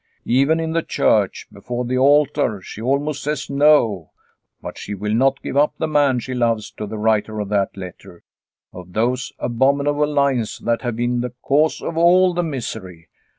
[0.25, 4.09] Even in the church before the altar she almost says" No,"
[4.59, 7.77] but she will not give up the man she loves to the writer of that
[7.77, 8.23] letter,
[8.73, 13.09] of those abominable lines that have been the cause of all the misery.